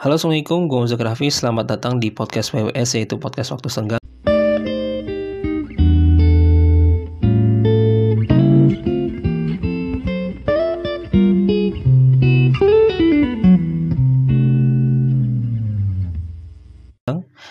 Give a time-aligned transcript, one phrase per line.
[0.00, 4.00] Halo Assalamualaikum, gue Muzak Raffi, selamat datang di podcast PWS yaitu podcast waktu senggang.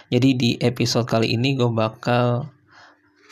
[0.09, 2.49] Jadi di episode kali ini gue bakal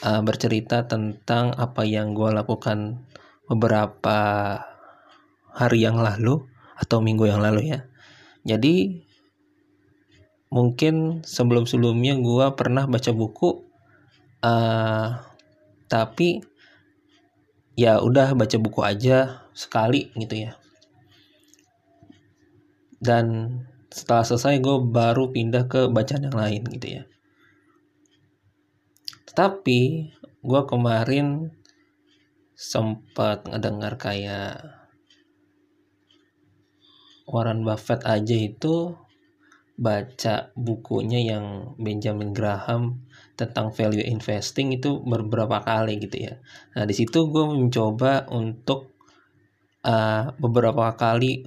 [0.05, 3.01] uh, bercerita tentang apa yang gue lakukan
[3.49, 4.19] beberapa
[5.57, 6.45] hari yang lalu
[6.77, 7.81] atau minggu yang lalu ya.
[8.45, 9.06] Jadi
[10.47, 13.67] mungkin sebelum-sebelumnya gue pernah baca buku
[14.43, 15.19] uh,
[15.87, 16.43] tapi
[17.77, 20.51] ya udah baca buku aja sekali gitu ya.
[22.97, 23.53] Dan
[23.93, 27.03] setelah selesai gue baru pindah ke bacaan yang lain gitu ya.
[29.37, 30.09] Tapi
[30.41, 31.53] gue kemarin
[32.57, 34.65] sempat ngedengar kayak
[37.29, 38.97] Warren Buffett aja itu
[39.77, 43.05] baca bukunya yang Benjamin Graham
[43.37, 46.33] tentang value investing itu beberapa kali gitu ya.
[46.73, 48.97] Nah di situ gue mencoba untuk
[49.85, 51.45] uh, beberapa kali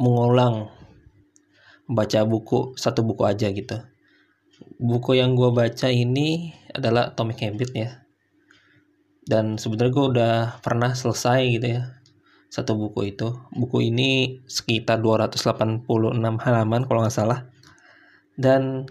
[0.00, 0.72] mengulang
[1.84, 3.76] baca buku satu buku aja gitu.
[4.80, 7.90] Buku yang gue baca ini adalah Atomic Habit ya.
[9.28, 10.34] Dan sebenarnya gue udah
[10.64, 11.99] pernah selesai gitu ya
[12.50, 13.30] satu buku itu.
[13.54, 15.86] Buku ini sekitar 286
[16.18, 17.46] halaman kalau nggak salah.
[18.34, 18.90] Dan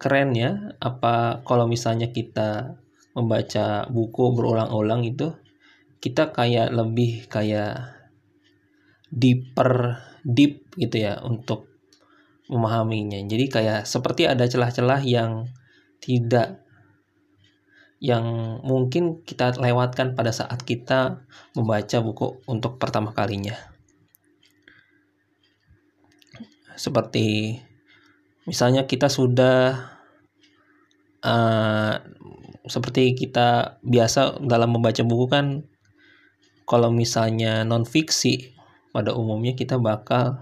[0.00, 2.80] keren ya apa kalau misalnya kita
[3.12, 5.36] membaca buku berulang-ulang itu
[6.00, 8.00] kita kayak lebih kayak
[9.12, 11.68] deeper deep gitu ya untuk
[12.48, 13.20] memahaminya.
[13.28, 15.52] Jadi kayak seperti ada celah-celah yang
[16.00, 16.64] tidak
[18.00, 18.24] yang
[18.64, 21.20] mungkin kita lewatkan pada saat kita
[21.52, 23.52] membaca buku untuk pertama kalinya.
[26.80, 27.60] Seperti
[28.48, 29.76] misalnya kita sudah
[31.20, 31.94] uh,
[32.64, 35.46] seperti kita biasa dalam membaca buku kan
[36.64, 38.56] kalau misalnya non fiksi
[38.96, 40.40] pada umumnya kita bakal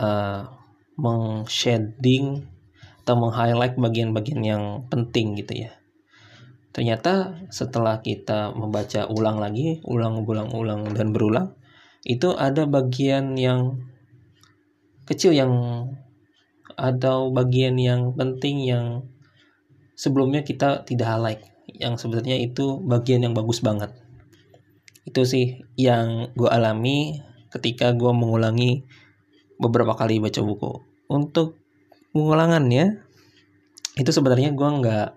[0.00, 0.48] uh,
[0.96, 2.48] meng-shading
[3.04, 5.81] atau meng-highlight bagian-bagian yang penting gitu ya
[6.72, 11.52] ternyata setelah kita membaca ulang lagi, ulang, ulang, ulang dan berulang,
[12.02, 13.78] itu ada bagian yang
[15.06, 15.52] kecil yang
[16.74, 19.04] atau bagian yang penting yang
[19.94, 23.92] sebelumnya kita tidak highlight yang sebenarnya itu bagian yang bagus banget.
[25.06, 27.22] Itu sih yang gue alami
[27.52, 28.86] ketika gue mengulangi
[29.60, 30.82] beberapa kali baca buku.
[31.12, 31.60] Untuk
[32.16, 33.04] pengulangannya
[33.98, 35.08] itu sebenarnya gue nggak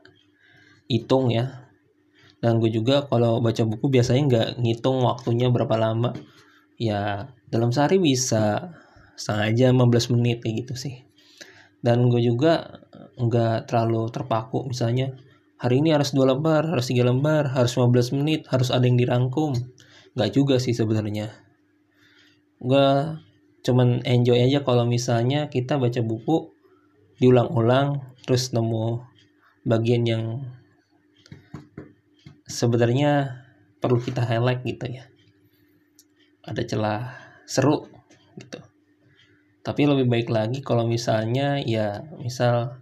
[0.90, 1.66] hitung ya.
[2.42, 6.14] Dan gue juga kalau baca buku biasanya nggak ngitung waktunya berapa lama.
[6.78, 8.76] Ya dalam sehari bisa
[9.16, 10.96] setengah jam 15 menit kayak gitu sih.
[11.80, 12.82] Dan gue juga
[13.16, 15.16] nggak terlalu terpaku misalnya
[15.56, 19.56] hari ini harus dua lembar harus tiga lembar harus 15 menit harus ada yang dirangkum.
[20.14, 21.32] Nggak juga sih sebenarnya.
[22.60, 23.18] Gue
[23.66, 26.54] cuman enjoy aja kalau misalnya kita baca buku
[27.18, 29.02] diulang-ulang terus nemu
[29.66, 30.24] bagian yang
[32.56, 33.44] sebenarnya
[33.84, 35.04] perlu kita highlight gitu ya.
[36.48, 37.02] Ada celah
[37.44, 37.84] seru
[38.40, 38.64] gitu.
[39.60, 42.80] Tapi lebih baik lagi kalau misalnya ya misal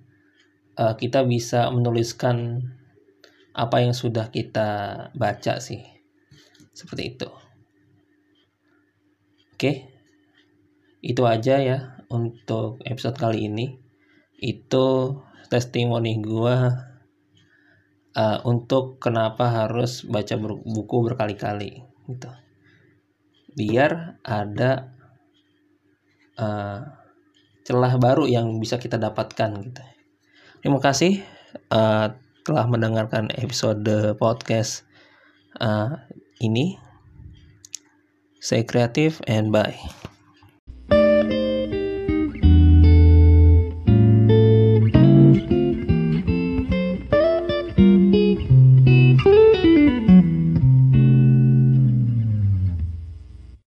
[0.78, 2.61] uh, kita bisa menuliskan
[3.57, 4.69] apa yang sudah kita
[5.17, 5.81] baca sih.
[6.73, 7.29] Seperti itu.
[9.57, 9.90] Oke?
[11.01, 11.78] Itu aja ya
[12.13, 13.79] untuk episode kali ini.
[14.38, 15.17] Itu
[15.47, 16.92] testimoni gua
[18.18, 22.29] uh, untuk kenapa harus baca buku berkali-kali gitu.
[23.53, 24.94] Biar ada
[26.38, 26.81] uh,
[27.63, 29.84] celah baru yang bisa kita dapatkan gitu.
[30.63, 31.22] Terima kasih
[31.69, 33.85] uh, telah mendengarkan episode
[34.18, 34.84] podcast
[35.62, 36.02] uh,
[36.41, 36.79] ini.
[38.44, 40.03] Saya kreatif and bye